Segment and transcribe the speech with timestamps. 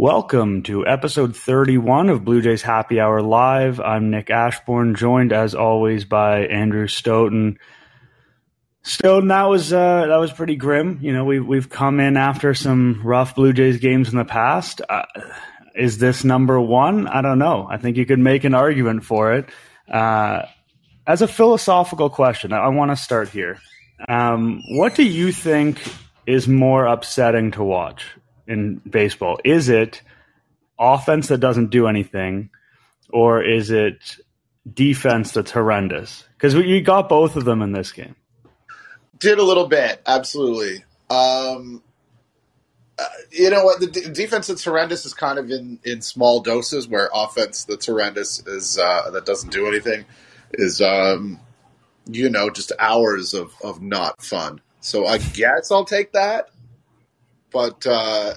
[0.00, 3.80] Welcome to episode 31 of Blue Jays Happy Hour Live.
[3.80, 7.58] I'm Nick Ashbourne, joined as always by Andrew Stoughton.
[8.80, 11.00] Stoughton, that was uh, that was pretty grim.
[11.02, 14.80] You know, we've we've come in after some rough Blue Jays games in the past.
[14.88, 15.02] Uh,
[15.74, 17.06] is this number one?
[17.06, 17.68] I don't know.
[17.70, 19.50] I think you could make an argument for it.
[19.86, 20.46] Uh,
[21.06, 23.58] as a philosophical question, I want to start here.
[24.08, 25.78] Um, what do you think
[26.24, 28.06] is more upsetting to watch?
[28.46, 29.38] In baseball?
[29.44, 30.02] Is it
[30.78, 32.50] offense that doesn't do anything,
[33.10, 34.16] or is it
[34.72, 36.24] defense that's horrendous?
[36.34, 38.16] Because you got both of them in this game.
[39.18, 40.84] Did a little bit, absolutely.
[41.10, 41.82] Um,
[42.98, 43.80] uh, you know what?
[43.80, 47.86] The d- defense that's horrendous is kind of in, in small doses, where offense that's
[47.86, 50.04] horrendous is uh, that doesn't do anything
[50.52, 51.38] is um,
[52.06, 54.60] you know just hours of of not fun.
[54.80, 56.50] So I guess I'll take that
[57.52, 58.34] but uh,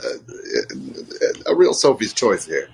[1.46, 2.70] a real Sophie's choice here.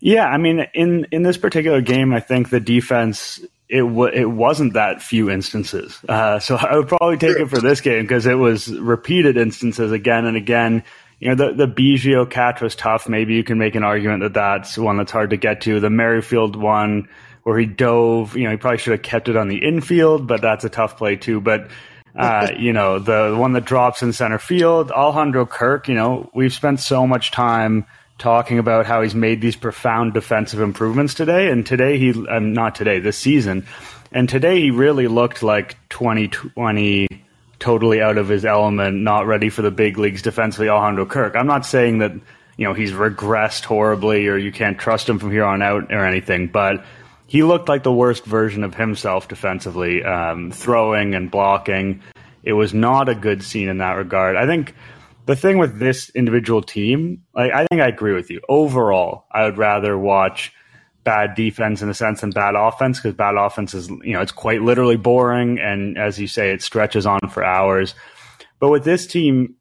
[0.00, 4.24] Yeah, I mean, in in this particular game, I think the defense it w- it
[4.24, 5.98] wasn't that few instances.
[6.08, 9.92] Uh, so I would probably take it for this game because it was repeated instances
[9.92, 10.84] again and again.
[11.20, 13.08] You know, the the Biggio catch was tough.
[13.08, 15.80] Maybe you can make an argument that that's one that's hard to get to.
[15.80, 17.08] The Merrifield one
[17.42, 20.40] where he dove, you know, he probably should have kept it on the infield, but
[20.40, 21.40] that's a tough play too.
[21.40, 21.70] But
[22.18, 26.52] uh, you know, the one that drops in center field, Alejandro Kirk, you know, we've
[26.52, 27.86] spent so much time
[28.18, 31.48] talking about how he's made these profound defensive improvements today.
[31.48, 33.66] And today he, um, not today, this season.
[34.10, 37.06] And today he really looked like 2020
[37.60, 41.36] totally out of his element, not ready for the big leagues defensively, Alejandro Kirk.
[41.36, 42.12] I'm not saying that,
[42.56, 46.04] you know, he's regressed horribly or you can't trust him from here on out or
[46.04, 46.84] anything, but
[47.28, 52.02] he looked like the worst version of himself defensively, um, throwing and blocking.
[52.42, 54.34] It was not a good scene in that regard.
[54.34, 54.74] I think
[55.26, 58.40] the thing with this individual team, like I think I agree with you.
[58.48, 60.54] Overall, I would rather watch
[61.04, 64.32] bad defense in a sense than bad offense because bad offense is you know it's
[64.32, 67.94] quite literally boring and as you say it stretches on for hours.
[68.58, 69.56] But with this team,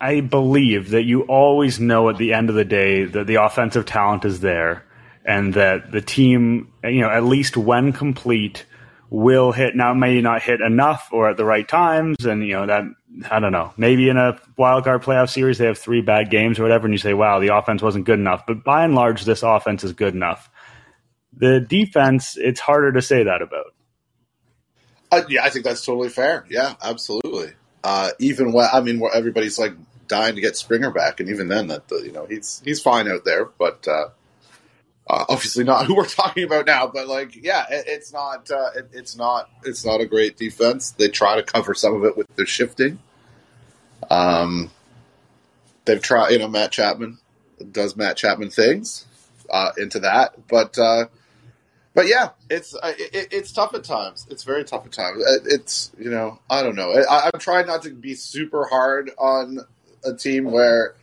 [0.00, 3.84] I believe that you always know at the end of the day that the offensive
[3.84, 4.84] talent is there
[5.24, 8.64] and that the team, you know, at least when complete,
[9.10, 9.74] will hit.
[9.76, 12.84] Now, may not hit enough or at the right times, and you know that
[13.30, 13.72] I don't know.
[13.76, 16.94] Maybe in a wild card playoff series they have three bad games or whatever, and
[16.94, 19.92] you say, "Wow, the offense wasn't good enough." But by and large, this offense is
[19.92, 20.48] good enough.
[21.36, 23.74] The defense, it's harder to say that about.
[25.12, 26.44] Uh, yeah, I think that's totally fair.
[26.48, 27.52] Yeah, absolutely.
[27.82, 29.72] Uh, even when I mean, where everybody's like
[30.06, 33.24] dying to get Springer back, and even then, that you know he's he's fine out
[33.24, 33.86] there, but.
[33.86, 34.08] Uh,
[35.10, 38.70] uh, obviously not who we're talking about now, but like, yeah, it, it's not, uh,
[38.76, 40.92] it, it's not, it's not a great defense.
[40.92, 43.00] They try to cover some of it with their shifting.
[44.08, 44.70] Um,
[45.84, 47.18] they've tried, you know, Matt Chapman
[47.72, 49.06] does Matt Chapman things
[49.50, 51.06] uh, into that, but uh,
[51.92, 54.26] but yeah, it's uh, it, it's tough at times.
[54.30, 55.24] It's very tough at times.
[55.44, 56.92] It's you know, I don't know.
[56.92, 59.58] I, I'm trying not to be super hard on
[60.04, 60.94] a team where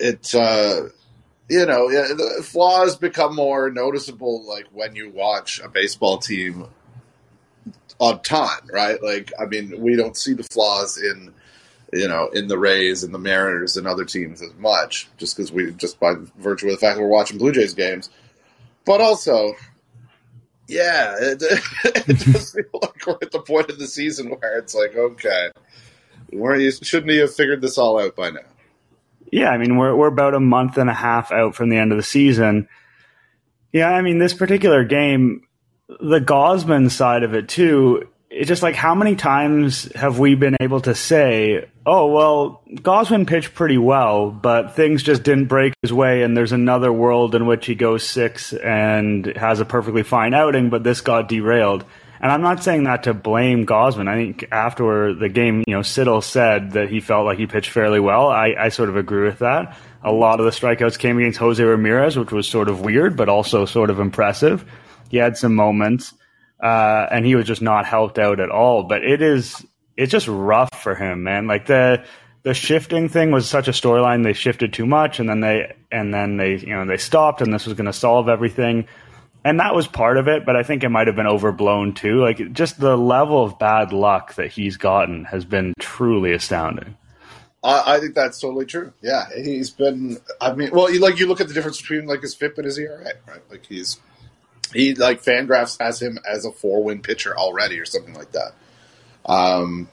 [0.00, 0.34] it.
[1.48, 6.66] You know, the flaws become more noticeable like when you watch a baseball team
[7.98, 9.02] on time, right?
[9.02, 11.32] Like, I mean, we don't see the flaws in,
[11.92, 15.52] you know, in the Rays and the Mariners and other teams as much, just because
[15.52, 18.10] we, just by virtue of the fact that we're watching Blue Jays games.
[18.84, 19.54] But also,
[20.66, 21.42] yeah, it,
[21.84, 25.50] it does feel like we're at the point of the season where it's like, okay,
[26.32, 28.40] weren't you, shouldn't you have figured this all out by now?
[29.32, 31.90] Yeah, I mean we're we're about a month and a half out from the end
[31.90, 32.68] of the season.
[33.72, 35.40] Yeah, I mean this particular game,
[35.88, 38.08] the Gausman side of it too.
[38.28, 43.26] It's just like how many times have we been able to say, "Oh well, Gausman
[43.26, 47.46] pitched pretty well, but things just didn't break his way, and there's another world in
[47.46, 51.86] which he goes six and has a perfectly fine outing, but this got derailed."
[52.22, 54.06] And I'm not saying that to blame Gausman.
[54.08, 57.70] I think after the game, you know, Siddle said that he felt like he pitched
[57.70, 58.28] fairly well.
[58.28, 59.76] I, I sort of agree with that.
[60.04, 63.28] A lot of the strikeouts came against Jose Ramirez, which was sort of weird, but
[63.28, 64.64] also sort of impressive.
[65.10, 66.14] He had some moments,
[66.62, 68.84] uh, and he was just not helped out at all.
[68.84, 69.66] But it is,
[69.96, 71.48] it's just rough for him, man.
[71.48, 72.04] Like the,
[72.44, 74.22] the shifting thing was such a storyline.
[74.22, 77.52] They shifted too much, and then they and then they you know they stopped, and
[77.52, 78.86] this was going to solve everything
[79.44, 82.20] and that was part of it, but I think it might have been overblown too.
[82.20, 86.96] Like just the level of bad luck that he's gotten has been truly astounding.
[87.62, 88.92] I, I think that's totally true.
[89.02, 90.18] Yeah, he's been.
[90.40, 92.64] I mean, well, you, like you look at the difference between like his FIP and
[92.64, 93.42] his ERA, right?
[93.50, 94.00] Like he's
[94.72, 98.54] he like Fangraphs has him as a four win pitcher already, or something like that.
[99.24, 99.88] Um,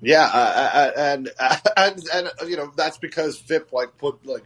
[0.00, 1.30] Yeah, uh, and,
[1.76, 4.44] and and you know that's because FIP like put like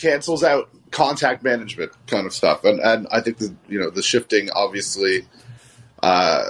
[0.00, 4.02] cancels out contact management kind of stuff, and and I think the you know the
[4.02, 5.26] shifting obviously
[6.02, 6.44] uh,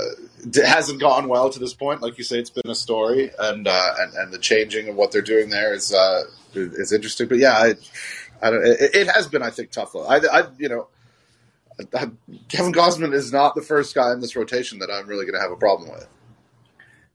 [0.64, 2.02] hasn't gone well to this point.
[2.02, 5.12] Like you say, it's been a story, and uh, and and the changing of what
[5.12, 6.23] they're doing there is uh,
[6.55, 7.29] is interesting.
[7.29, 7.75] But yeah, I,
[8.43, 9.94] I don't, it, it has been I think tough.
[9.94, 10.88] I, I you know.
[12.50, 15.41] Kevin Gausman is not the first guy in this rotation that I'm really going to
[15.41, 16.06] have a problem with.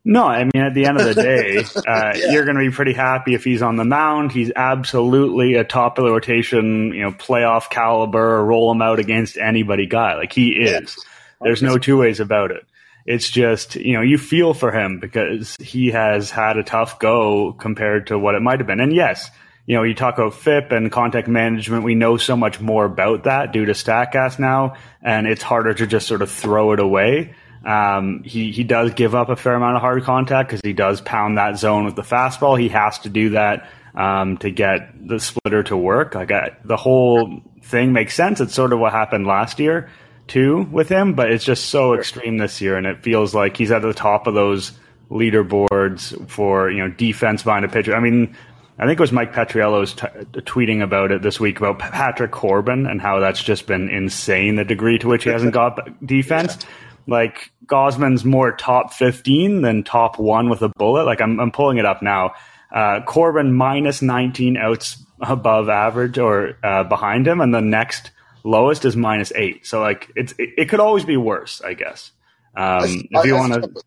[0.07, 2.31] No, I mean at the end of the day, uh, yeah.
[2.31, 4.31] you're going to be pretty happy if he's on the mound.
[4.31, 9.35] He's absolutely a top of the rotation, you know, playoff caliber, roll him out against
[9.35, 10.15] anybody guy.
[10.15, 10.95] Like he is.
[11.41, 12.65] There's no two ways about it.
[13.07, 17.53] It's just you know you feel for him because he has had a tough go
[17.53, 18.79] compared to what it might have been.
[18.79, 19.29] And yes,
[19.65, 21.83] you know you talk about FIP and contact management.
[21.83, 25.87] We know so much more about that due to Statcast now, and it's harder to
[25.87, 27.35] just sort of throw it away.
[27.65, 31.01] Um, he he does give up a fair amount of hard contact because he does
[31.01, 32.59] pound that zone with the fastball.
[32.59, 36.13] He has to do that um, to get the splitter to work.
[36.13, 38.39] Like I, the whole thing makes sense.
[38.39, 39.89] It's sort of what happened last year
[40.27, 43.71] too with him, but it's just so extreme this year, and it feels like he's
[43.71, 44.71] at the top of those
[45.09, 47.95] leaderboards for you know defense behind a pitcher.
[47.95, 48.35] I mean.
[48.77, 50.05] I think it was Mike Petriello's t-
[50.41, 54.65] tweeting about it this week about Patrick Corbin and how that's just been insane the
[54.65, 56.57] degree to which he hasn't got defense.
[56.59, 56.67] Yeah.
[57.07, 61.05] Like Gausman's more top 15 than top one with a bullet.
[61.05, 62.33] Like I'm, I'm pulling it up now.
[62.71, 68.11] Uh, Corbin minus 19 outs above average or uh, behind him, and the next
[68.43, 69.65] lowest is minus eight.
[69.65, 72.11] So like it's it, it could always be worse, I guess.
[72.55, 73.81] Um, if you want to.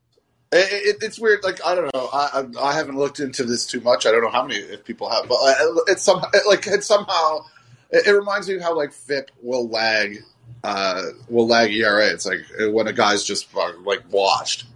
[0.51, 1.45] It, it's weird.
[1.45, 2.09] Like I don't know.
[2.13, 4.07] I, I haven't looked into this too much.
[4.07, 5.55] I don't know how many if people have, but uh,
[5.89, 7.45] it's some like it somehow
[7.91, 10.19] it, it reminds me of how like FIP will lag
[10.65, 12.07] uh, will lag ERA.
[12.07, 12.41] It's like
[12.73, 14.67] when a guy's just like washed,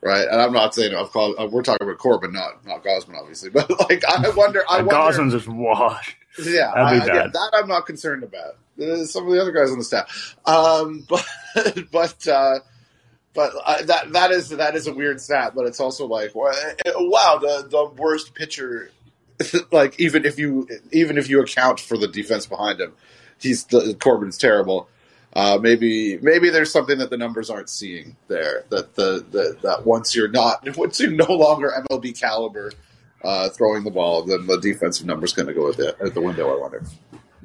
[0.00, 0.26] right?
[0.28, 1.36] And I'm not saying I've called.
[1.38, 3.50] Uh, we're talking about Corbin, not not Gausman, obviously.
[3.54, 4.62] But like, I wonder.
[4.68, 6.16] I wonder, Gausman's just washed.
[6.42, 8.56] Yeah, I, yeah, that I'm not concerned about.
[8.80, 11.26] Uh, some of the other guys on the staff, um, but
[11.90, 12.60] but uh,
[13.34, 15.52] but uh, that that is that is a weird stat.
[15.54, 18.90] But it's also like, wow, the the worst pitcher.
[19.72, 22.92] like even if you even if you account for the defense behind him,
[23.38, 24.86] he's the, Corbin's terrible
[25.34, 28.64] uh, maybe maybe there's something that the numbers aren't seeing there.
[28.70, 32.72] That the, the that once you're not once you're no longer MLB caliber
[33.22, 36.20] uh, throwing the ball, then the defensive numbers going to go at the, at the
[36.20, 36.54] window.
[36.56, 36.82] I wonder.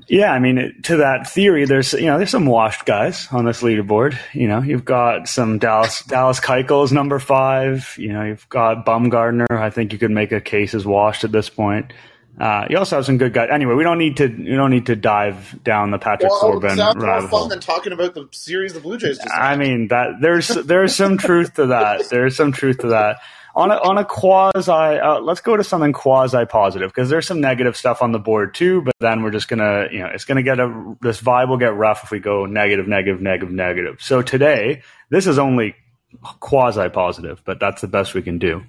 [0.08, 3.62] Yeah, I mean, to that theory, there's you know there's some washed guys on this
[3.62, 4.18] leaderboard.
[4.34, 7.96] You know, you've got some Dallas Dallas Keuchel's number five.
[7.98, 9.50] You know, you've got Bumgarner.
[9.50, 11.92] I think you could make a case as washed at this point.
[12.40, 13.50] Uh, you also have some good guys.
[13.52, 16.76] Anyway, we don't need to we don't need to dive down the Patrick well, Corbin
[16.76, 19.20] sounds more fun than talking about the series the Blue Jays.
[19.34, 22.10] I mean that there's there's some truth to that.
[22.10, 23.20] There's some truth to that.
[23.58, 27.40] On a, on a quasi, uh, let's go to something quasi positive because there's some
[27.40, 28.82] negative stuff on the board too.
[28.82, 31.74] But then we're just gonna, you know, it's gonna get a this vibe will get
[31.74, 34.02] rough if we go negative, negative, negative, negative.
[34.02, 35.74] So today, this is only
[36.40, 38.64] quasi positive, but that's the best we can do.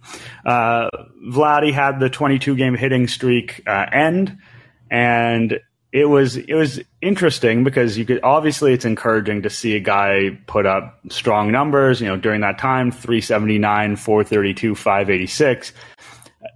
[0.44, 0.88] Uh,
[1.28, 4.38] Vladdy had the 22 game hitting streak uh, end,
[4.90, 5.60] and
[5.92, 10.38] it was it was interesting because you could obviously it's encouraging to see a guy
[10.46, 12.00] put up strong numbers.
[12.00, 15.72] You know, during that time, 379, 432, 586.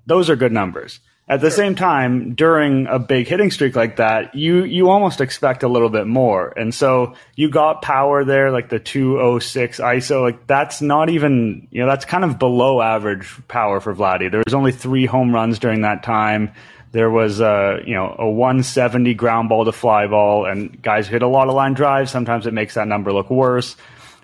[0.07, 1.01] Those are good numbers.
[1.31, 1.59] At the sure.
[1.59, 5.88] same time, during a big hitting streak like that, you you almost expect a little
[5.88, 6.52] bit more.
[6.57, 10.23] And so you got power there, like the 206 ISO.
[10.23, 14.28] Like that's not even you know that's kind of below average power for Vladdy.
[14.28, 16.50] There was only three home runs during that time.
[16.90, 21.23] There was a you know a 170 ground ball to fly ball, and guys hit
[21.23, 22.11] a lot of line drives.
[22.11, 23.76] Sometimes it makes that number look worse.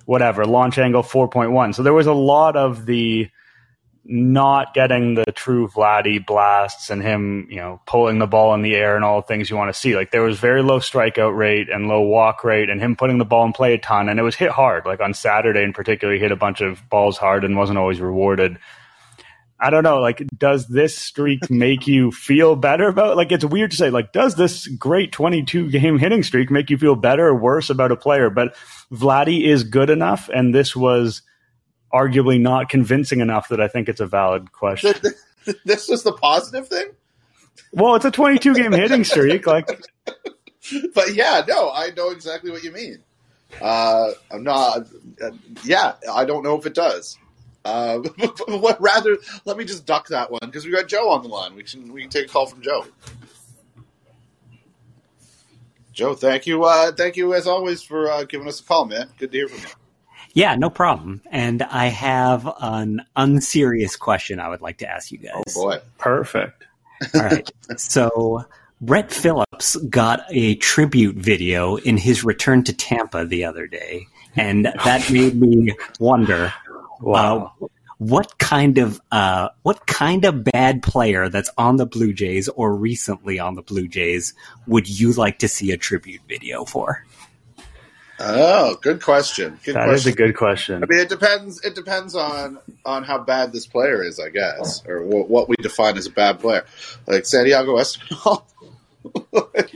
[0.06, 1.76] Whatever launch angle 4.1.
[1.76, 3.30] So there was a lot of the
[4.08, 8.74] not getting the true Vladdy blasts and him, you know, pulling the ball in the
[8.74, 9.96] air and all the things you want to see.
[9.96, 13.24] Like there was very low strikeout rate and low walk rate and him putting the
[13.24, 14.86] ball in play a ton and it was hit hard.
[14.86, 18.00] Like on Saturday in particular, he hit a bunch of balls hard and wasn't always
[18.00, 18.58] rewarded.
[19.58, 23.70] I don't know, like does this streak make you feel better about like it's weird
[23.70, 27.26] to say, like, does this great twenty two game hitting streak make you feel better
[27.26, 28.28] or worse about a player?
[28.28, 28.54] But
[28.92, 31.22] Vladdy is good enough and this was
[31.96, 34.94] arguably not convincing enough that I think it's a valid question.
[35.64, 36.88] this was the positive thing.
[37.72, 39.68] Well, it's a 22 game hitting streak, like.
[40.96, 42.98] But yeah, no, I know exactly what you mean.
[43.60, 44.88] Uh, I'm not.
[45.22, 45.30] Uh,
[45.62, 47.16] yeah, I don't know if it does.
[47.64, 47.98] Uh,
[48.48, 49.16] what rather?
[49.44, 51.54] Let me just duck that one because we got Joe on the line.
[51.54, 52.84] We can we can take a call from Joe.
[55.92, 59.08] Joe, thank you, uh, thank you as always for uh, giving us a call, man.
[59.18, 59.85] Good to hear from you.
[60.36, 61.22] Yeah, no problem.
[61.30, 65.42] And I have an unserious question I would like to ask you guys.
[65.56, 66.62] Oh boy, perfect.
[67.14, 67.50] All right.
[67.78, 68.44] So
[68.82, 74.66] Brett Phillips got a tribute video in his return to Tampa the other day, and
[74.66, 76.52] that made me wonder.
[77.00, 77.54] Wow.
[77.62, 77.66] Uh,
[77.96, 82.74] what kind of uh, what kind of bad player that's on the Blue Jays or
[82.74, 84.34] recently on the Blue Jays
[84.66, 87.06] would you like to see a tribute video for?
[88.18, 89.58] Oh, good question.
[89.64, 89.94] Good That question.
[89.94, 90.82] is a good question.
[90.82, 91.62] I mean, it depends.
[91.64, 95.56] It depends on on how bad this player is, I guess, or what, what we
[95.60, 96.64] define as a bad player.
[97.06, 98.42] Like Santiago Espinal.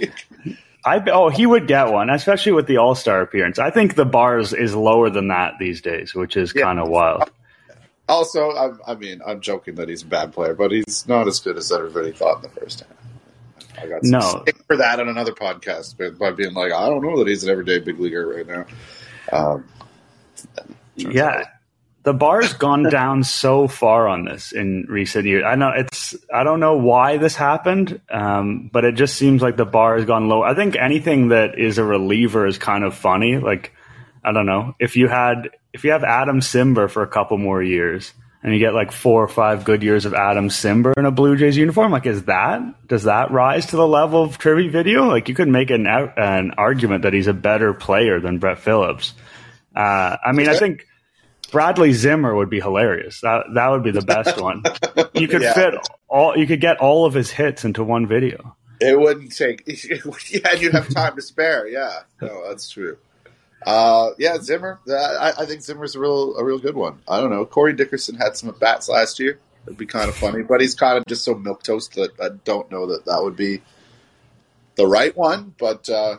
[0.85, 3.59] I oh he would get one, especially with the All Star appearance.
[3.59, 6.63] I think the bars is lower than that these days, which is Yeah.
[6.63, 7.31] kind of wild.
[8.09, 11.39] also, I'm, I mean, I'm joking that he's a bad player, but he's not as
[11.41, 12.89] good as everybody thought in the first half.
[13.83, 14.21] I got No.
[14.43, 17.45] stick for that on another podcast by- by being like, I don't know that he's
[17.45, 18.65] an everyday big leaguer right now.
[19.33, 19.65] Um,
[20.97, 21.45] Yeah,
[22.03, 25.45] the bar's gone down so far on this in recent years.
[25.47, 26.15] I know it's.
[26.33, 30.05] I don't know why this happened, um, but it just seems like the bar has
[30.05, 30.43] gone low.
[30.43, 33.37] I think anything that is a reliever is kind of funny.
[33.39, 33.73] Like
[34.25, 37.63] I don't know if you had if you have Adam Cimber for a couple more
[37.63, 38.13] years.
[38.43, 41.37] And you get like four or five good years of Adam Cimber in a Blue
[41.37, 41.93] Jays uniform.
[41.93, 45.05] Like, is that does that rise to the level of tribute video?
[45.07, 49.13] Like, you could make an an argument that he's a better player than Brett Phillips.
[49.77, 50.87] Uh, I mean, I think
[51.53, 53.21] Bradley Zimmer would be hilarious.
[53.21, 54.63] That that would be the best one.
[55.13, 55.53] You could Yeah.
[55.53, 55.75] fit
[56.09, 56.35] all.
[56.39, 58.57] You could get all of his hits into one video.
[58.81, 59.65] It wouldn't take.
[60.31, 61.69] Yeah, you'd have time to spare.
[61.69, 62.97] Yeah, no, that's true.
[63.67, 64.81] Uh, yeah, Zimmer.
[64.89, 67.01] uh, I, I think Zimmer's a real, a real good one.
[67.07, 67.45] I don't know.
[67.45, 69.39] Corey Dickerson had some at bats last year.
[69.67, 72.31] It'd be kind of funny, but he's kind of just so milk toast that I
[72.45, 73.61] don't know that that would be
[74.77, 75.55] the right one.
[75.59, 76.19] But uh,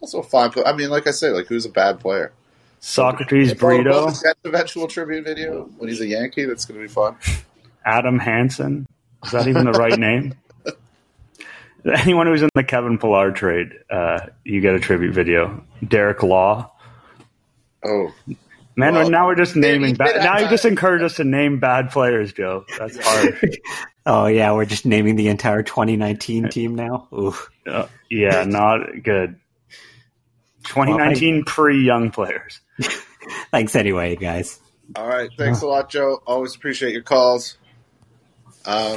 [0.00, 0.52] also fine.
[0.64, 2.32] I mean, like I say, like who's a bad player?
[2.80, 6.44] Socrates Well, well, Brito, the eventual tribute video when he's a Yankee.
[6.44, 7.16] That's going to be fun.
[7.84, 8.86] Adam Hansen.
[9.24, 10.34] Is that even the right name?
[11.84, 15.64] Anyone who's in the Kevin Pillar trade, uh, you get a tribute video.
[15.86, 16.70] Derek Law.
[17.84, 18.12] Oh,
[18.76, 19.90] Man, Well, now we're just naming.
[19.90, 22.64] he Ba- did now you just encourage us to name bad players, Joe.
[22.78, 23.58] That's hard.
[24.10, 27.08] Oh yeah, we're just naming the entire 2019 team now.
[27.12, 27.34] Ooh.
[27.66, 29.36] Uh, yeah, not good.
[30.64, 32.60] 2019 pre young players.
[33.50, 34.60] Thanks anyway, guys.
[34.96, 35.28] All right.
[35.36, 36.22] Thanks a lot, Joe.
[36.26, 37.58] Always appreciate your calls.
[38.64, 38.96] Um,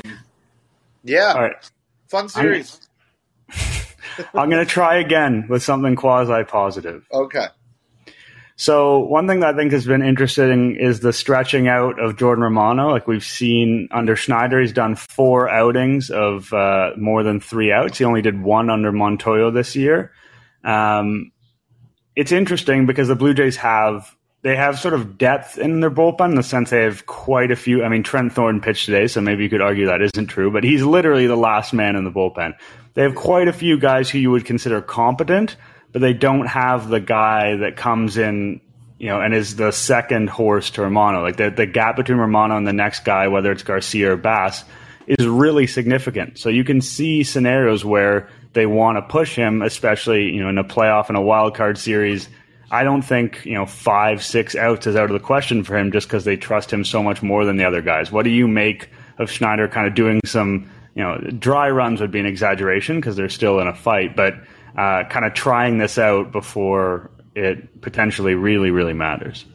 [1.03, 1.71] yeah, All right.
[2.07, 2.79] fun series.
[4.33, 7.07] I'm going to try again with something quasi positive.
[7.11, 7.47] Okay.
[8.61, 12.43] So, one thing that I think has been interesting is the stretching out of Jordan
[12.43, 12.91] Romano.
[12.91, 17.97] Like we've seen under Schneider, he's done four outings of uh, more than three outs.
[17.97, 20.11] He only did one under Montoyo this year.
[20.63, 21.31] Um,
[22.15, 26.29] it's interesting because the Blue Jays have they have sort of depth in their bullpen
[26.29, 27.83] in the sense they have quite a few.
[27.83, 30.63] I mean, Trent Thornton pitched today, so maybe you could argue that isn't true, but
[30.63, 32.53] he's literally the last man in the bullpen.
[32.93, 35.55] They have quite a few guys who you would consider competent,
[35.91, 38.61] but they don't have the guy that comes in,
[38.99, 41.21] you know, and is the second horse to Romano.
[41.21, 44.63] Like the, the gap between Romano and the next guy, whether it's Garcia or Bass,
[45.07, 46.37] is really significant.
[46.37, 50.57] So you can see scenarios where they want to push him, especially, you know, in
[50.57, 52.27] a playoff and a wild card series.
[52.69, 55.91] I don't think, you know, five, six outs is out of the question for him
[55.91, 58.11] just because they trust him so much more than the other guys.
[58.11, 62.11] What do you make of Schneider kind of doing some, you know, dry runs would
[62.11, 64.35] be an exaggeration because they're still in a fight, but
[64.77, 69.45] uh, kind of trying this out before it potentially really, really matters.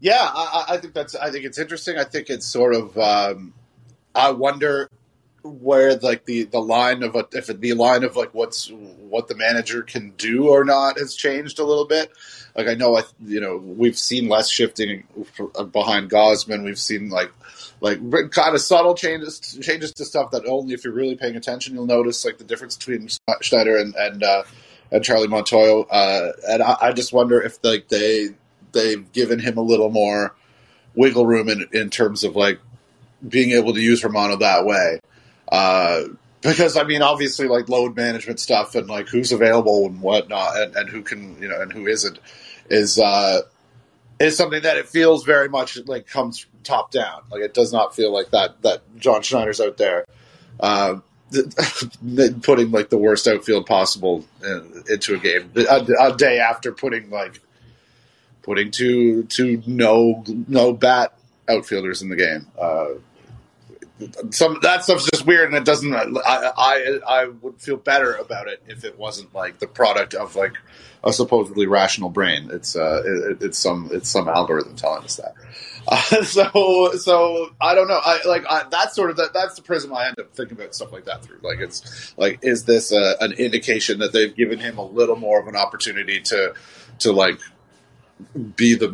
[0.00, 1.14] Yeah, I, I- think that's.
[1.14, 1.98] I think it's interesting.
[1.98, 2.96] I think it's sort of.
[2.98, 3.54] Um,
[4.14, 4.90] I wonder
[5.42, 9.34] where like the the line of a, if the line of like what's what the
[9.34, 12.10] manager can do or not has changed a little bit.
[12.56, 15.04] Like I know I you know we've seen less shifting
[15.72, 16.64] behind Gausman.
[16.64, 17.32] We've seen like
[17.84, 21.74] like kind of subtle changes changes to stuff that only if you're really paying attention
[21.74, 23.08] you'll notice like the difference between
[23.42, 24.42] Schneider and and uh,
[24.90, 25.86] and Charlie Montoyo.
[25.90, 28.28] Uh, and I, I just wonder if like they
[28.72, 30.34] they've given him a little more
[30.94, 32.60] wiggle room in in terms of like
[33.26, 35.00] being able to use Romano that way.
[35.50, 36.04] Uh,
[36.40, 40.76] because I mean, obviously, like load management stuff and like who's available and whatnot, and,
[40.76, 42.18] and who can you know and who isn't
[42.70, 43.40] is uh,
[44.20, 47.22] is something that it feels very much like comes top down.
[47.30, 50.06] Like it does not feel like that that John Schneider's out there
[50.60, 50.96] uh,
[52.42, 57.10] putting like the worst outfield possible in, into a game a, a day after putting
[57.10, 57.40] like
[58.42, 61.14] putting two two no no bat
[61.48, 62.46] outfielders in the game.
[62.58, 62.94] Uh,
[64.30, 65.94] some that stuff's just weird, and it doesn't.
[65.94, 70.34] I, I I would feel better about it if it wasn't like the product of
[70.34, 70.54] like
[71.04, 72.50] a supposedly rational brain.
[72.52, 75.34] It's uh, it, it's some it's some algorithm telling us that.
[75.86, 78.00] Uh, so so I don't know.
[78.02, 79.32] I like I, that's sort of that.
[79.32, 81.38] That's the prism I end up thinking about stuff like that through.
[81.42, 85.38] Like it's like is this a, an indication that they've given him a little more
[85.38, 86.54] of an opportunity to
[87.00, 87.38] to like
[88.56, 88.88] be the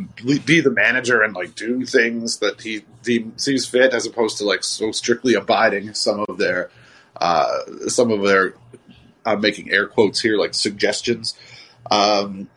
[0.44, 4.44] be the manager and like do things that he, he sees fit as opposed to
[4.44, 6.70] like so strictly abiding some of their
[7.16, 7.58] uh,
[7.88, 8.54] some of their
[9.24, 11.34] I'm making air quotes here like suggestions.
[11.90, 12.48] Um,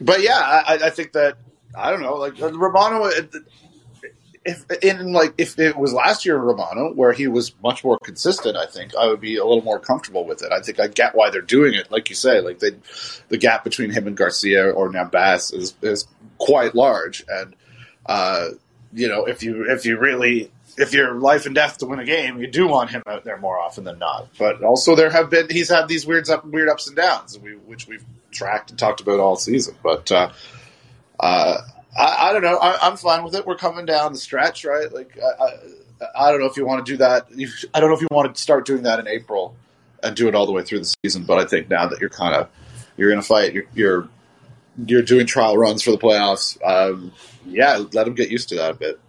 [0.00, 1.36] but yeah, I, I think that
[1.74, 3.10] I don't know like Romano
[4.44, 8.56] if in like if it was last year Romano where he was much more consistent,
[8.56, 10.52] I think I would be a little more comfortable with it.
[10.52, 11.90] I think I get why they're doing it.
[11.90, 12.72] Like you say, like they,
[13.28, 16.06] the gap between him and Garcia or now Bass is is
[16.38, 17.54] quite large, and
[18.06, 18.48] uh,
[18.92, 22.04] you know if you if you really if you're life and death to win a
[22.04, 24.28] game, you do want him out there more often than not.
[24.38, 27.86] But also there have been he's had these weird up weird ups and downs, which
[27.86, 29.74] we've tracked and talked about all season.
[29.82, 30.30] But uh,
[31.18, 31.58] uh,
[31.98, 32.56] I, I don't know.
[32.56, 33.44] I, am fine with it.
[33.44, 34.92] We're coming down the stretch, right?
[34.92, 37.26] Like, I, I, I don't know if you want to do that.
[37.74, 39.56] I don't know if you want to start doing that in April
[40.02, 41.24] and do it all the way through the season.
[41.24, 42.48] But I think now that you're kind of
[42.96, 44.08] you're in a fight, you're, you're
[44.86, 46.56] you're doing trial runs for the playoffs.
[46.64, 47.12] Um,
[47.46, 49.00] yeah, let them get used to that a bit.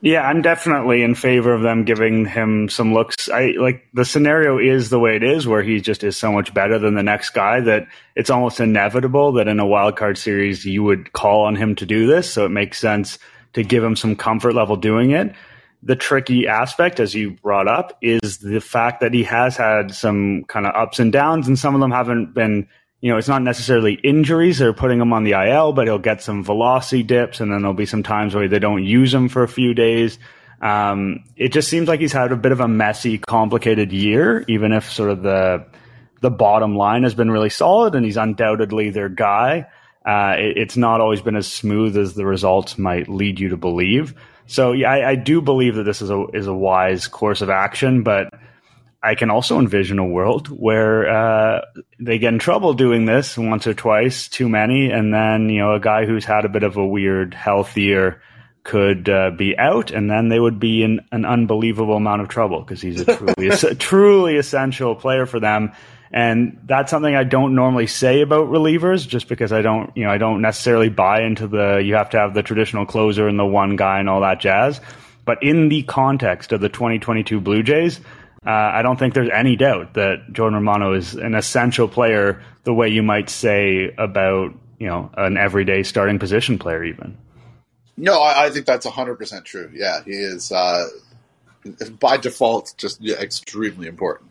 [0.00, 3.28] Yeah, I'm definitely in favor of them giving him some looks.
[3.28, 6.54] I like the scenario is the way it is, where he just is so much
[6.54, 10.64] better than the next guy that it's almost inevitable that in a wild card series
[10.64, 12.32] you would call on him to do this.
[12.32, 13.18] So it makes sense
[13.54, 15.34] to give him some comfort level doing it.
[15.82, 20.44] The tricky aspect, as you brought up, is the fact that he has had some
[20.44, 22.68] kind of ups and downs, and some of them haven't been
[23.00, 25.98] you know, it's not necessarily injuries that are putting him on the IL, but he'll
[25.98, 29.28] get some velocity dips, and then there'll be some times where they don't use him
[29.28, 30.18] for a few days.
[30.60, 34.72] Um, it just seems like he's had a bit of a messy, complicated year, even
[34.72, 35.66] if sort of the
[36.20, 39.68] the bottom line has been really solid, and he's undoubtedly their guy.
[40.04, 43.56] Uh, it, it's not always been as smooth as the results might lead you to
[43.56, 44.14] believe.
[44.46, 47.50] So, yeah, I, I do believe that this is a is a wise course of
[47.50, 48.34] action, but
[49.02, 51.60] I can also envision a world where uh,
[52.00, 55.74] they get in trouble doing this once or twice, too many, and then you know
[55.74, 58.20] a guy who's had a bit of a weird health year
[58.64, 62.60] could uh, be out, and then they would be in an unbelievable amount of trouble
[62.60, 65.72] because he's a truly a truly essential player for them.
[66.10, 70.10] And that's something I don't normally say about relievers, just because I don't, you know,
[70.10, 73.46] I don't necessarily buy into the you have to have the traditional closer and the
[73.46, 74.80] one guy and all that jazz.
[75.24, 78.00] But in the context of the 2022 Blue Jays,
[78.48, 82.72] uh, I don't think there's any doubt that Jordan Romano is an essential player, the
[82.72, 87.14] way you might say about you know an everyday starting position player, even.
[87.98, 89.70] No, I, I think that's hundred percent true.
[89.74, 90.88] Yeah, he is uh,
[92.00, 94.27] by default just extremely important.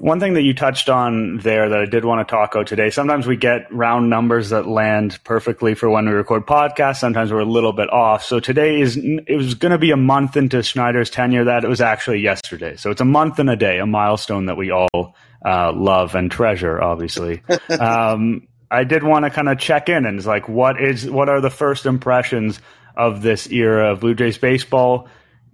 [0.00, 2.88] One thing that you touched on there that I did want to talk about today,
[2.88, 7.00] sometimes we get round numbers that land perfectly for when we record podcasts.
[7.00, 8.24] Sometimes we're a little bit off.
[8.24, 11.68] So today is, it was going to be a month into Schneider's tenure that it
[11.68, 12.76] was actually yesterday.
[12.76, 16.30] So it's a month and a day, a milestone that we all uh, love and
[16.30, 17.42] treasure, obviously.
[17.78, 21.28] um, I did want to kind of check in and it's like, what is, what
[21.28, 22.58] are the first impressions
[22.96, 25.08] of this era of Blue Jays baseball?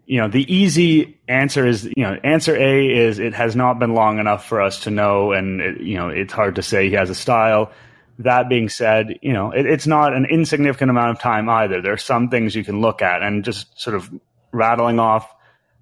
[0.07, 3.92] You know, the easy answer is, you know, answer A is it has not been
[3.92, 6.95] long enough for us to know, and it, you know, it's hard to say he
[6.95, 7.73] has a style.
[8.21, 11.83] That being said, you know, it, it's not an insignificant amount of time either.
[11.83, 14.09] There are some things you can look at, and just sort of
[14.53, 15.29] rattling off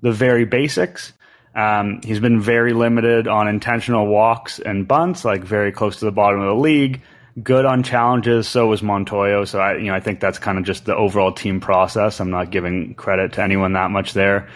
[0.01, 1.13] the very basics.
[1.55, 6.13] Um, he's been very limited on intentional walks and bunts, like very close to the
[6.13, 7.03] bottom of the league
[7.43, 8.49] good on challenges.
[8.49, 9.47] So was Montoyo.
[9.47, 12.21] So I, you know, I think that's kind of just the overall team process.
[12.21, 14.49] I'm not giving credit to anyone that much there.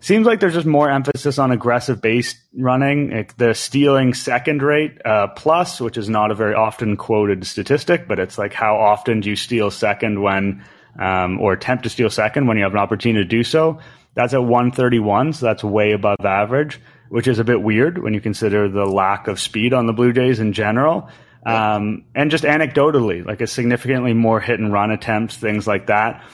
[0.00, 3.26] Seems like there's just more emphasis on aggressive base running.
[3.38, 8.18] The stealing second rate uh, plus, which is not a very often quoted statistic, but
[8.18, 10.62] it's like how often do you steal second when,
[10.98, 13.78] um, or attempt to steal second when you have an opportunity to do so.
[14.12, 18.20] That's at 131, so that's way above average, which is a bit weird when you
[18.20, 21.08] consider the lack of speed on the Blue Jays in general.
[21.46, 26.24] Um, and just anecdotally, like a significantly more hit and run attempts, things like that.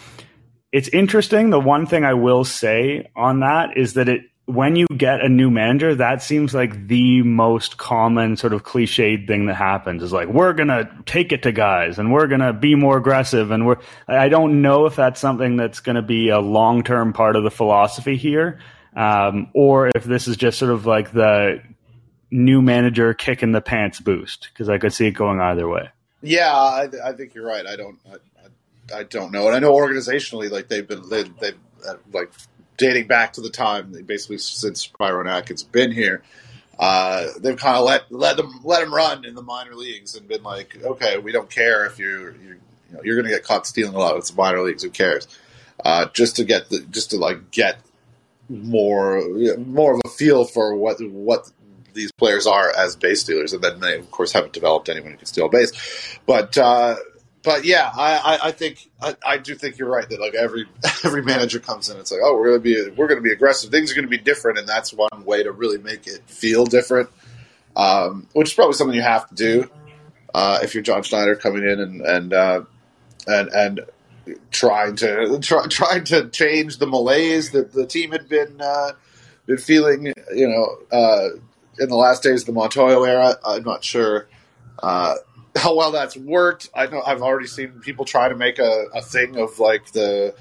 [0.73, 1.51] It's interesting.
[1.51, 5.29] The one thing I will say on that is that it, when you get a
[5.29, 10.12] new manager, that seems like the most common sort of cliched thing that happens is
[10.12, 13.51] like, we're going to take it to guys and we're going to be more aggressive.
[13.51, 17.12] And we're, I don't know if that's something that's going to be a long term
[17.12, 18.61] part of the philosophy here.
[18.96, 21.62] Um, or if this is just sort of like the
[22.31, 25.88] new manager kick in the pants boost because I could see it going either way.
[26.23, 27.66] Yeah, I, I think you're right.
[27.66, 31.59] I don't, I, I, don't know, and I know organizationally, like they've been, they, they've
[31.88, 32.31] uh, like
[32.77, 36.23] dating back to the time basically since Byron Atkins been here.
[36.79, 40.27] Uh, they've kind of let let them let him run in the minor leagues and
[40.27, 43.45] been like, okay, we don't care if you're you're, you know, you're going to get
[43.45, 44.16] caught stealing a lot.
[44.16, 44.83] It's the minor leagues.
[44.83, 45.29] Who cares?
[45.85, 47.79] Uh, just to get the just to like get
[48.49, 49.23] more
[49.59, 51.51] more of a feel for what what
[51.94, 55.18] these players are as base stealers, and then they of course haven't developed anyone who
[55.18, 56.18] can steal a base.
[56.26, 56.96] But uh,
[57.42, 60.66] but yeah, I, I, I think I, I, do think you're right that like every
[61.05, 63.90] every manager comes in, it's like oh we're gonna be we're gonna be aggressive, things
[63.90, 67.09] are gonna be different, and that's one way to really make it feel different,
[67.76, 69.70] um, which is probably something you have to do
[70.35, 72.62] uh, if you're John Schneider coming in and and uh,
[73.26, 73.81] and and
[74.50, 78.92] trying to try, trying to change the malaise that the team had been uh,
[79.46, 81.29] been feeling, you know, uh,
[81.81, 83.37] in the last days of the Montoyo era.
[83.45, 84.29] I'm not sure
[84.83, 85.14] uh,
[85.57, 86.71] how well that's worked.
[86.75, 90.35] I know I've already seen people try to make a, a thing of like the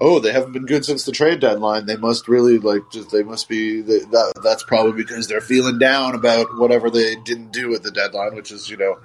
[0.00, 1.86] oh they haven't been good since the trade deadline.
[1.86, 6.14] They must really like just they must be that that's probably because they're feeling down
[6.14, 8.98] about whatever they didn't do at the deadline, which is you know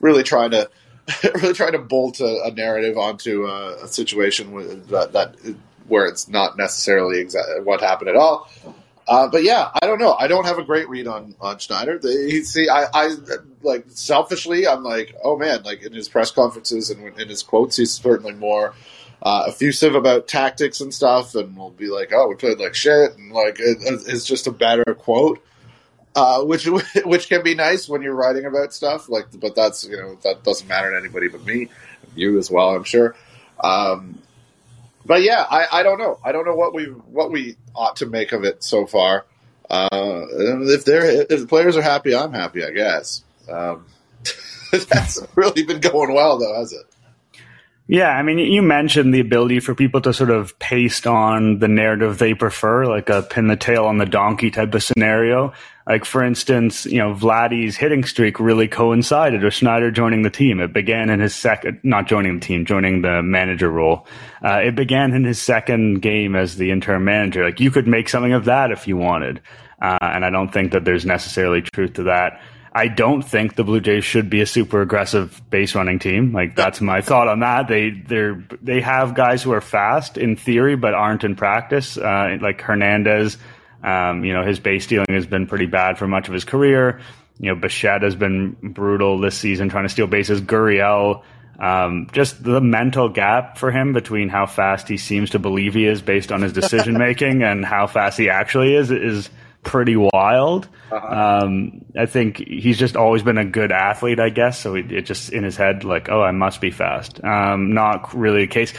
[0.00, 0.68] really trying to
[1.36, 5.36] really trying to bolt a, a narrative onto a, a situation with, that, that
[5.86, 8.50] where it's not necessarily exactly what happened at all.
[9.08, 10.14] Uh, but yeah, I don't know.
[10.14, 12.00] I don't have a great read on on Schneider.
[12.00, 13.10] See, I, I
[13.62, 17.76] like selfishly, I'm like, oh man, like in his press conferences and in his quotes,
[17.76, 18.74] he's certainly more
[19.22, 23.16] uh, effusive about tactics and stuff, and will be like, oh, we played like shit,
[23.16, 25.40] and like it, it's just a better quote.
[26.16, 26.66] Uh, which
[27.04, 30.42] which can be nice when you're writing about stuff like, but that's you know that
[30.42, 31.68] doesn't matter to anybody but me,
[32.16, 33.14] you as well, I'm sure.
[33.62, 34.18] Um,
[35.06, 36.18] but yeah, I, I don't know.
[36.24, 39.24] I don't know what we what we ought to make of it so far.
[39.70, 42.64] Uh, if they're if the players are happy, I'm happy.
[42.64, 43.22] I guess.
[43.48, 43.86] Um,
[44.72, 46.84] that's really been going well, though, has it?
[47.88, 51.68] Yeah, I mean, you mentioned the ability for people to sort of paste on the
[51.68, 55.52] narrative they prefer, like a pin the tail on the donkey type of scenario.
[55.86, 60.58] Like, for instance, you know, Vladdy's hitting streak really coincided with Schneider joining the team.
[60.58, 64.08] It began in his second, not joining the team, joining the manager role.
[64.44, 67.44] Uh, it began in his second game as the interim manager.
[67.44, 69.40] Like, you could make something of that if you wanted.
[69.80, 72.40] Uh, and I don't think that there's necessarily truth to that.
[72.76, 76.34] I don't think the Blue Jays should be a super aggressive base running team.
[76.34, 77.68] Like that's my thought on that.
[77.68, 81.96] They they they have guys who are fast in theory, but aren't in practice.
[81.96, 83.38] Uh, like Hernandez,
[83.82, 87.00] um, you know, his base stealing has been pretty bad for much of his career.
[87.40, 90.42] You know, Bichette has been brutal this season trying to steal bases.
[90.42, 91.22] Gurriel,
[91.58, 95.86] um, just the mental gap for him between how fast he seems to believe he
[95.86, 99.30] is based on his decision making and how fast he actually is is
[99.66, 100.68] pretty wild.
[100.90, 101.42] Uh-huh.
[101.44, 104.60] Um, I think he's just always been a good athlete, I guess.
[104.60, 107.22] So it, it just in his head, like, oh, I must be fast.
[107.22, 108.72] Um, not really the case.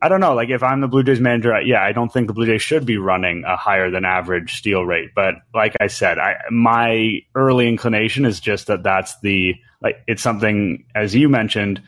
[0.00, 0.34] I don't know.
[0.34, 2.86] Like, if I'm the Blue Jays manager, yeah, I don't think the Blue Jays should
[2.86, 5.10] be running a higher than average steal rate.
[5.16, 10.22] But like I said, I, my early inclination is just that that's the like it's
[10.22, 11.82] something as you mentioned.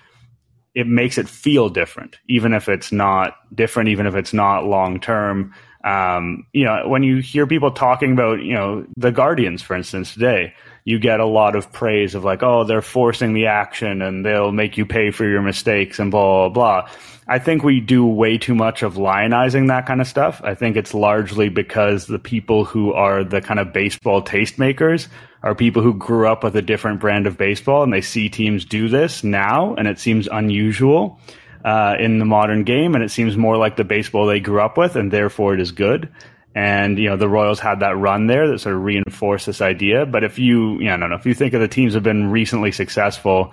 [0.73, 5.01] It makes it feel different, even if it's not different, even if it's not long
[5.01, 5.53] term
[5.85, 10.13] um, you know, when you hear people talking about, you know, the Guardians, for instance,
[10.13, 14.25] today, you get a lot of praise of like, oh, they're forcing the action and
[14.25, 16.91] they'll make you pay for your mistakes and blah, blah, blah.
[17.29, 20.41] I think we do way too much of lionizing that kind of stuff.
[20.43, 25.09] I think it's largely because the people who are the kind of baseball tastemakers
[25.43, 28.65] are people who grew up with a different brand of baseball and they see teams
[28.65, 31.19] do this now and it seems unusual
[31.65, 34.77] uh, in the modern game, and it seems more like the baseball they grew up
[34.77, 36.09] with, and therefore it is good.
[36.55, 40.05] And you know the Royals had that run there that sort of reinforced this idea.
[40.07, 42.03] But if you, you know, I don't know, if you think of the teams have
[42.03, 43.53] been recently successful,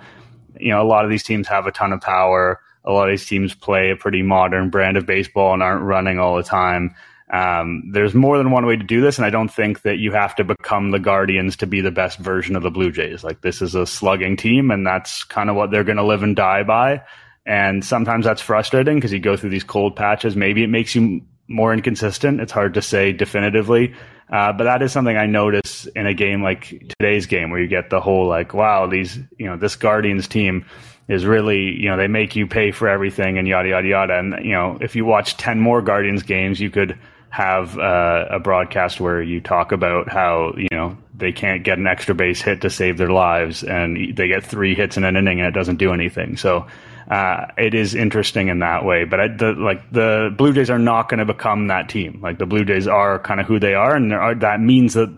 [0.58, 2.60] you know, a lot of these teams have a ton of power.
[2.84, 6.18] A lot of these teams play a pretty modern brand of baseball and aren't running
[6.18, 6.94] all the time.
[7.30, 10.12] Um, there's more than one way to do this, and I don't think that you
[10.12, 13.22] have to become the Guardians to be the best version of the Blue Jays.
[13.22, 16.22] Like this is a slugging team, and that's kind of what they're going to live
[16.22, 17.02] and die by.
[17.48, 20.36] And sometimes that's frustrating because you go through these cold patches.
[20.36, 22.42] Maybe it makes you more inconsistent.
[22.42, 23.94] It's hard to say definitively.
[24.30, 27.66] Uh, but that is something I notice in a game like today's game where you
[27.66, 30.66] get the whole like, wow, these, you know, this Guardians team
[31.08, 34.18] is really, you know, they make you pay for everything and yada, yada, yada.
[34.18, 36.98] And, you know, if you watch 10 more Guardians games, you could
[37.30, 41.86] have uh, a broadcast where you talk about how, you know, they can't get an
[41.86, 45.40] extra base hit to save their lives and they get three hits in an inning
[45.40, 46.36] and it doesn't do anything.
[46.36, 46.66] So,
[47.08, 49.04] uh, it is interesting in that way.
[49.04, 52.20] But I, the, like the Blue Jays are not going to become that team.
[52.22, 55.10] Like the Blue Jays are kind of who they are, and are, that means that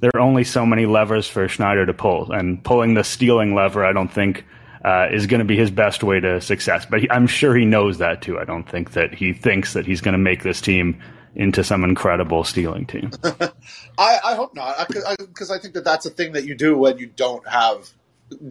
[0.00, 3.84] there are only so many levers for Schneider to pull, and pulling the stealing lever,
[3.84, 4.44] I don't think.
[4.84, 7.64] Uh, is going to be his best way to success, but he, I'm sure he
[7.64, 8.38] knows that too.
[8.38, 11.02] I don't think that he thinks that he's going to make this team
[11.34, 13.10] into some incredible stealing team.
[13.24, 16.76] I, I, hope not, because I, I think that that's a thing that you do
[16.78, 17.90] when you don't have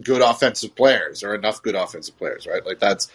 [0.02, 2.64] good offensive players or enough good offensive players, right?
[2.64, 3.10] Like that's.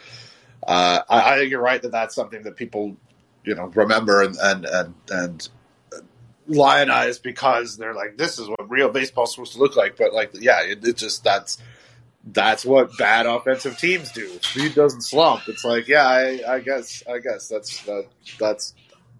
[0.66, 2.96] Uh, I, I think you're right that that's something that people,
[3.44, 5.50] you know, remember and and and, and
[6.48, 9.98] lionize because they're like, this is what real baseball is supposed to look like.
[9.98, 11.58] But like, yeah, it, it just that's
[12.24, 14.28] that's what bad offensive teams do.
[14.42, 15.48] Speed doesn't slump.
[15.48, 18.06] It's like, yeah, I, I guess, I guess that's that,
[18.40, 18.76] that's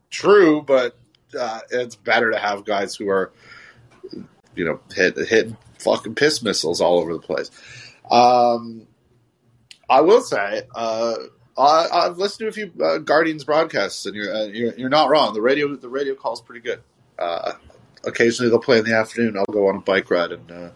[0.10, 0.96] true, but
[1.38, 3.32] uh, it's better to have guys who are,
[4.56, 7.52] you know, hit hit fucking piss missiles all over the place.
[8.10, 8.88] Um,
[9.90, 11.16] I will say, uh,
[11.58, 15.10] I, have listened to a few uh, Guardians broadcasts, and you're, uh, you're, you're not
[15.10, 15.34] wrong.
[15.34, 16.82] The radio the radio call's pretty good.
[17.20, 17.54] Uh,
[18.06, 19.38] occasionally they'll play in the afternoon.
[19.38, 20.70] I'll go on a bike ride and uh,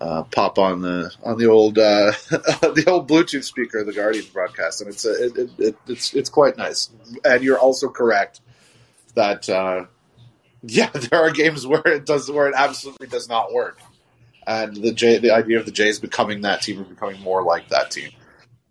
[0.00, 4.80] uh, pop on the on the old the old Bluetooth speaker of the Guardians broadcast,
[4.80, 6.90] and it's a, it, it, it's it's quite nice.
[7.24, 8.40] And you're also correct
[9.14, 9.48] that
[10.62, 13.78] yeah, there are games where it does where it absolutely does not work,
[14.48, 17.68] and the J, the idea of the Jays becoming that team or becoming more like
[17.68, 18.10] that team,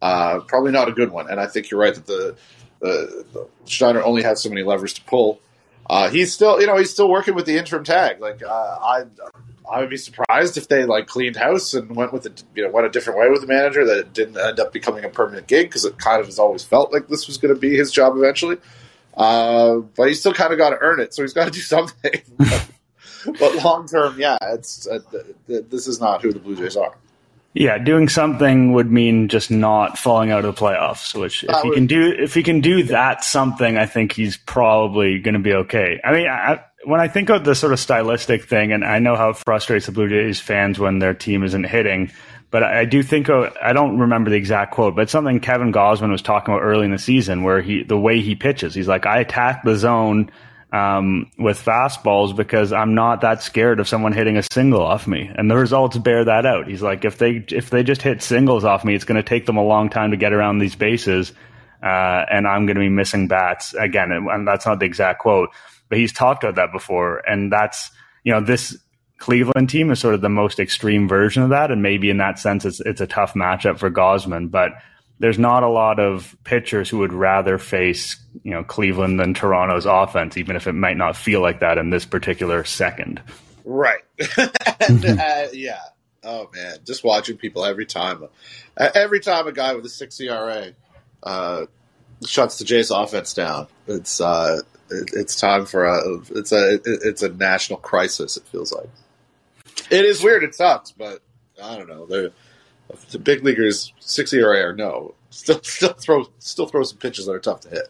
[0.02, 1.30] uh, probably not a good one.
[1.30, 2.36] And I think you're right that the,
[2.82, 5.40] the, the Schneider only has so many levers to pull.
[5.88, 8.20] Uh, he's still, you know, he's still working with the interim tag.
[8.20, 8.50] Like uh,
[8.82, 9.04] I,
[9.72, 12.72] I would be surprised if they like cleaned house and went with a you know
[12.72, 15.68] went a different way with the manager that didn't end up becoming a permanent gig
[15.68, 18.18] because it kind of has always felt like this was going to be his job
[18.18, 18.58] eventually.
[19.16, 21.60] Uh, but he's still kind of got to earn it, so he's got to do
[21.62, 22.22] something.
[23.26, 26.78] But, long term, yeah, it's uh, th- th- this is not who the Blue Jays
[26.78, 26.96] are.
[27.54, 31.20] Yeah, doing something would mean just not falling out of the playoffs.
[31.20, 35.20] Which, if he can do, if he can do that something, I think he's probably
[35.20, 36.00] going to be okay.
[36.04, 39.16] I mean, I, when I think of the sort of stylistic thing, and I know
[39.16, 42.12] how it frustrates the Blue Jays fans when their team isn't hitting,
[42.50, 46.12] but I do think of, I don't remember the exact quote, but something Kevin Gausman
[46.12, 49.06] was talking about early in the season where he, the way he pitches, he's like,
[49.06, 50.32] I attack the zone
[50.72, 55.32] um, with fastballs because I'm not that scared of someone hitting a single off me,
[55.34, 56.68] and the results bear that out.
[56.68, 59.46] He's like, if they if they just hit singles off me, it's going to take
[59.46, 61.32] them a long time to get around these bases,
[61.82, 64.12] uh, and I'm going to be missing bats again.
[64.12, 65.50] And that's not the exact quote,
[65.90, 67.90] but he's talked about that before, and that's
[68.24, 68.78] you know this
[69.20, 72.40] Cleveland team is sort of the most extreme version of that, and maybe in that
[72.40, 74.52] sense, it's it's a tough matchup for Gausman.
[74.52, 74.72] but
[75.20, 79.86] there's not a lot of pitchers who would rather face you know Cleveland than Toronto's
[79.86, 83.22] offense, even if it might not feel like that in this particular second.
[83.66, 84.04] Right.
[84.88, 85.82] and, uh, yeah.
[86.24, 88.24] Oh man, just watching people every time,
[88.78, 90.74] uh, every time a guy with a six ERA
[91.24, 91.66] uh,
[92.26, 97.24] shuts the Jays offense down, it's uh, it, it's time for a it's a it's
[97.24, 98.38] a national crisis.
[98.38, 98.90] It feels like
[99.90, 100.44] it is weird.
[100.44, 101.22] It sucks, but
[101.62, 102.06] I don't know.
[102.06, 102.32] They're
[103.12, 107.34] the big leaguers six ERA or no, still still throw still throw some pitches that
[107.34, 107.90] are tough to hit.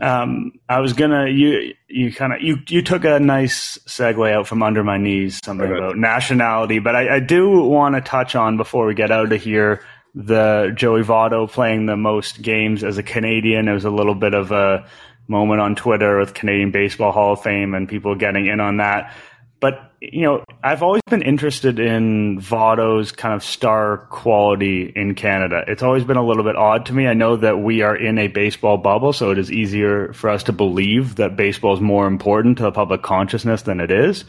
[0.00, 4.46] Um, I was gonna you you kind of you you took a nice segue out
[4.46, 8.56] from under my knees something about nationality, but I, I do want to touch on
[8.56, 9.82] before we get out of here
[10.14, 13.68] the Joey Votto playing the most games as a Canadian.
[13.68, 14.86] It was a little bit of a
[15.28, 19.14] moment on Twitter with Canadian Baseball Hall of Fame and people getting in on that.
[19.60, 25.62] But you know, I've always been interested in Votto's kind of star quality in Canada.
[25.68, 27.06] It's always been a little bit odd to me.
[27.06, 30.44] I know that we are in a baseball bubble, so it is easier for us
[30.44, 34.24] to believe that baseball is more important to the public consciousness than it is.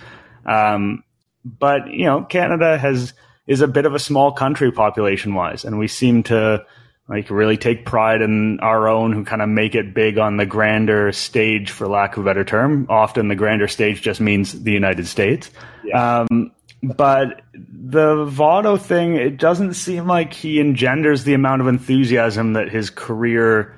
[0.45, 1.03] Um,
[1.45, 3.13] but you know, Canada has
[3.47, 6.65] is a bit of a small country population wise, and we seem to
[7.07, 10.45] like really take pride in our own who kind of make it big on the
[10.45, 12.85] grander stage for lack of a better term.
[12.89, 15.49] Often the grander stage just means the united states.
[15.83, 16.21] Yeah.
[16.21, 16.51] um,
[16.83, 22.69] but the Votto thing it doesn't seem like he engenders the amount of enthusiasm that
[22.69, 23.77] his career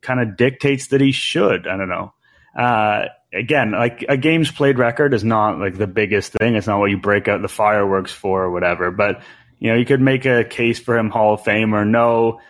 [0.00, 1.66] kind of dictates that he should.
[1.66, 2.12] I don't know.
[2.58, 6.54] Uh, again like a games played record is not like the biggest thing.
[6.54, 8.90] It's not what you break out the fireworks for or whatever.
[8.90, 9.22] But
[9.58, 12.40] you know, you could make a case for him Hall of Fame or no,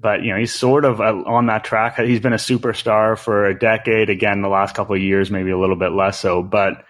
[0.00, 1.98] but you know, he's sort of on that track.
[1.98, 4.10] He's been a superstar for a decade.
[4.10, 6.42] Again, the last couple of years, maybe a little bit less so.
[6.42, 6.84] But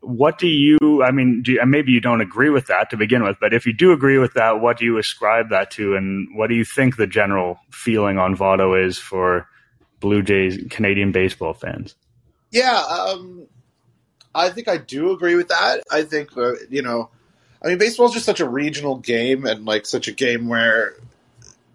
[0.00, 1.02] what do you?
[1.02, 3.72] I mean, you, maybe you don't agree with that to begin with, but if you
[3.72, 6.96] do agree with that, what do you ascribe that to, and what do you think
[6.96, 9.48] the general feeling on Votto is for
[10.00, 11.94] Blue Jays Canadian baseball fans?
[12.50, 13.46] Yeah, um,
[14.34, 15.82] I think I do agree with that.
[15.90, 17.10] I think uh, you know
[17.62, 20.94] I mean, baseball is just such a regional game, and like such a game where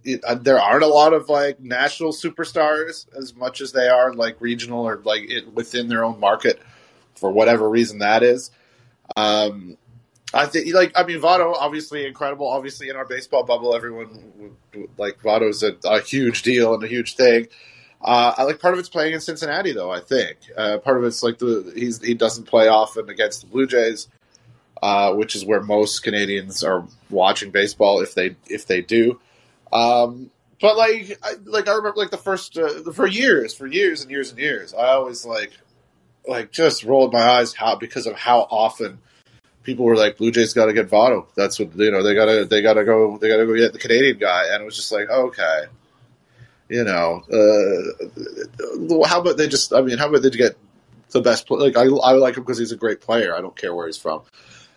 [0.04, 4.14] it, uh, there aren't a lot of like national superstars as much as they are
[4.14, 6.62] like regional or like it, within their own market
[7.16, 8.52] for whatever reason that is.
[9.16, 9.78] Um,
[10.34, 12.48] I think, like, I mean, Votto obviously incredible.
[12.48, 14.56] Obviously, in our baseball bubble, everyone
[14.98, 17.48] like Votto's a, a huge deal and a huge thing.
[18.02, 19.90] Uh, I like part of it's playing in Cincinnati, though.
[19.90, 23.48] I think uh, part of it's like the he's he doesn't play often against the
[23.48, 24.08] Blue Jays,
[24.82, 29.20] uh, which is where most Canadians are watching baseball if they if they do.
[29.72, 34.02] Um, but like I, like I remember like the first uh, for years for years
[34.02, 35.52] and years and years I always like
[36.28, 39.00] like just rolled my eyes how because of how often
[39.64, 41.28] people were like Blue Jays got to get Votto.
[41.36, 44.18] That's what you know they gotta they gotta go they gotta go get the Canadian
[44.18, 45.66] guy and it was just like okay
[46.70, 49.74] you know, uh, how about they just?
[49.74, 50.58] I mean, how about they get
[51.12, 51.48] the best?
[51.48, 51.60] Play?
[51.60, 53.36] Like I, I like him because he's a great player.
[53.36, 54.22] I don't care where he's from.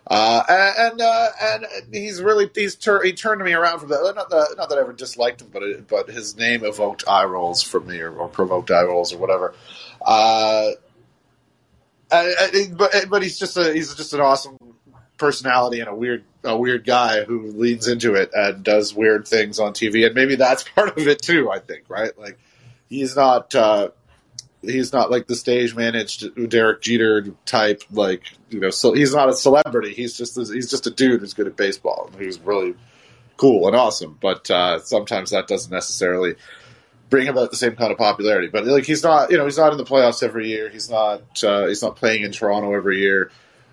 [0.06, 0.42] Uh,
[0.78, 4.12] and uh, and he's really he's tur- he turned me around from that.
[4.16, 7.24] Not that not that I ever disliked him, but it, but his name evoked eye
[7.24, 9.54] rolls from me or, or provoked eye rolls or whatever.
[10.00, 10.70] Uh,
[12.10, 14.56] I, I, but but he's just a he's just an awesome
[15.16, 19.60] personality and a weird a weird guy who leans into it and does weird things
[19.60, 21.50] on TV, and maybe that's part of it too.
[21.50, 22.18] I think, right?
[22.18, 22.38] Like
[22.88, 23.90] he's not uh,
[24.62, 27.82] he's not like the stage managed Derek Jeter type.
[27.90, 29.94] Like you know, so he's not a celebrity.
[29.94, 32.10] He's just he's just a dude who's good at baseball.
[32.18, 32.74] He's really
[33.36, 36.34] cool and awesome, but uh, sometimes that doesn't necessarily
[37.08, 38.48] bring about the same kind of popularity.
[38.48, 40.68] But like he's not, you know, he's not in the playoffs every year.
[40.68, 43.30] He's not uh, he's not playing in Toronto every year.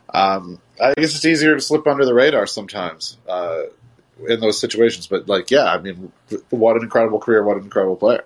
[0.10, 3.63] Um, I guess it's easier to slip under the radar sometimes uh,
[4.28, 5.08] in those situations.
[5.08, 6.12] But like, yeah, I mean,
[6.50, 7.43] what an incredible career!
[7.43, 8.23] What an incredible player!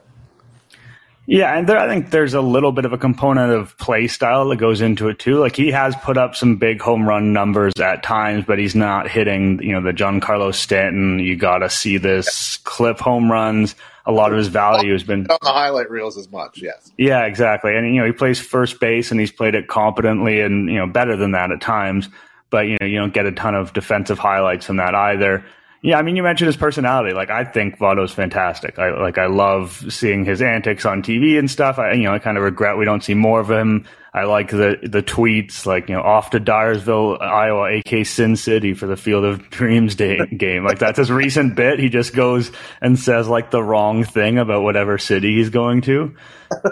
[1.31, 4.49] Yeah, and there, I think there's a little bit of a component of play style
[4.49, 5.39] that goes into it too.
[5.39, 9.09] Like he has put up some big home run numbers at times, but he's not
[9.09, 11.19] hitting, you know, the Giancarlo Stanton.
[11.19, 13.75] You got to see this clip home runs.
[14.05, 16.61] A lot of his value has been on the highlight reels as much.
[16.61, 16.91] Yes.
[16.97, 17.77] Yeah, exactly.
[17.77, 20.87] And you know, he plays first base and he's played it competently and you know
[20.87, 22.09] better than that at times.
[22.49, 25.45] But you know, you don't get a ton of defensive highlights from that either.
[25.83, 27.13] Yeah, I mean, you mentioned his personality.
[27.13, 28.77] Like, I think Votto's fantastic.
[28.77, 31.79] I like, I love seeing his antics on TV and stuff.
[31.79, 33.87] I, you know, I kind of regret we don't see more of him.
[34.13, 38.73] I like the the tweets, like you know, off to Dyersville, Iowa, AK Sin City
[38.73, 40.65] for the Field of Dreams day, game.
[40.65, 41.79] Like that's his recent bit.
[41.79, 46.13] He just goes and says like the wrong thing about whatever city he's going to.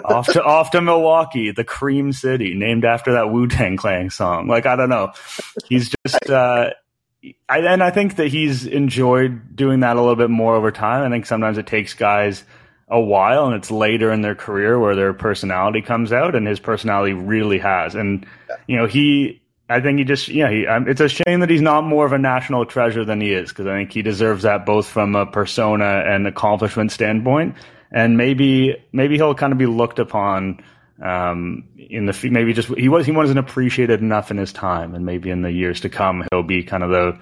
[0.04, 4.46] off to off to Milwaukee, the Cream City, named after that Wu Tang Clan song.
[4.46, 5.12] Like I don't know,
[5.66, 6.30] he's just.
[6.30, 6.70] uh
[7.48, 11.06] I, and I think that he's enjoyed doing that a little bit more over time.
[11.06, 12.44] I think sometimes it takes guys
[12.88, 16.58] a while and it's later in their career where their personality comes out and his
[16.58, 17.94] personality really has.
[17.94, 18.26] And,
[18.66, 21.84] you know, he, I think he just, yeah, he, it's a shame that he's not
[21.84, 24.86] more of a national treasure than he is because I think he deserves that both
[24.86, 27.54] from a persona and accomplishment standpoint.
[27.92, 30.64] And maybe, maybe he'll kind of be looked upon
[31.02, 35.06] um, in the maybe just he was he wasn't appreciated enough in his time, and
[35.06, 37.18] maybe in the years to come he'll be kind of the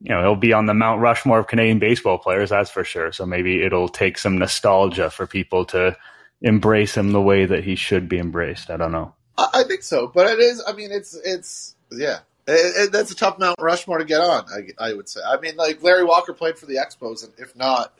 [0.00, 3.12] you know he'll be on the Mount Rushmore of Canadian baseball players, that's for sure.
[3.12, 5.96] So maybe it'll take some nostalgia for people to
[6.40, 8.70] embrace him the way that he should be embraced.
[8.70, 9.14] I don't know.
[9.38, 10.62] I think so, but it is.
[10.66, 12.20] I mean, it's it's yeah.
[12.46, 14.46] It, it, that's a tough Mount Rushmore to get on.
[14.50, 15.20] I, I would say.
[15.24, 17.96] I mean, like Larry Walker played for the Expos, and if not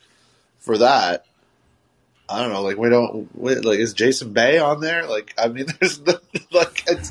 [0.59, 1.27] for that,
[2.33, 2.63] I don't know.
[2.63, 3.29] Like we don't
[3.65, 5.07] like is Jason Bay on there?
[5.07, 7.11] Like I mean, there's the, like it's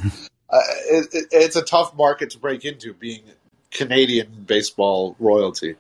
[0.50, 3.22] uh, it, it's a tough market to break into being
[3.72, 5.76] Canadian baseball royalty.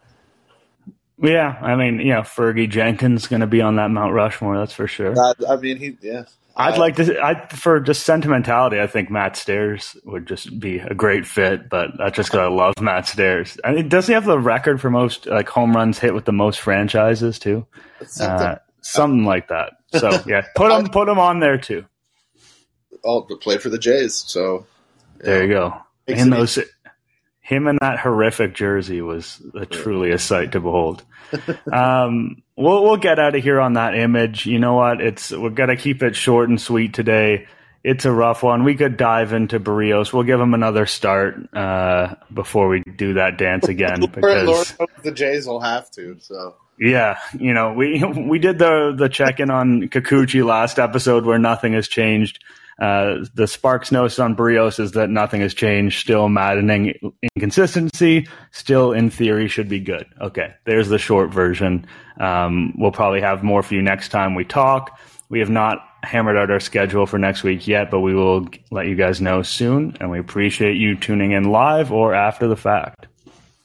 [1.21, 4.57] Yeah, I mean, yeah, Fergie Jenkins going to be on that Mount Rushmore.
[4.57, 5.13] That's for sure.
[5.15, 6.23] Uh, I mean, he yeah.
[6.55, 7.19] I'd uh, like to.
[7.23, 11.69] I for just sentimentality, I think Matt Stairs would just be a great fit.
[11.69, 13.57] But that's just because I love Matt Stairs.
[13.63, 16.33] I mean, does he have the record for most like home runs hit with the
[16.33, 17.67] most franchises too?
[18.19, 19.73] Uh, something like that.
[19.93, 21.85] So yeah, put him put him on there too.
[23.03, 24.15] Oh, but play for the Jays.
[24.15, 24.65] So
[25.19, 25.81] there you go.
[26.07, 26.59] In those,
[27.39, 31.03] him in that horrific jersey was a, truly a sight to behold.
[31.71, 34.45] um, we'll we'll get out of here on that image.
[34.45, 35.01] You know what?
[35.01, 37.47] It's we've got to keep it short and sweet today.
[37.83, 38.63] It's a rough one.
[38.63, 40.13] We could dive into Berrios.
[40.13, 44.01] We'll give him another start uh, before we do that dance again.
[44.13, 46.17] because the Jays will have to.
[46.19, 51.25] So yeah, you know, we we did the the check in on Kikuchi last episode
[51.25, 52.43] where nothing has changed.
[52.79, 55.99] Uh, the SparkNotes on Berrios is that nothing has changed.
[55.99, 58.27] Still maddening inconsistency.
[58.49, 60.07] Still, in theory, should be good.
[60.19, 61.85] Okay, there's the short version.
[62.19, 64.99] Um, we'll probably have more for you next time we talk.
[65.29, 68.87] We have not hammered out our schedule for next week yet, but we will let
[68.87, 69.95] you guys know soon.
[69.99, 73.05] And we appreciate you tuning in live or after the fact.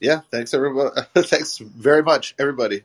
[0.01, 1.01] Yeah, thanks everybody.
[1.17, 2.85] thanks very much, everybody.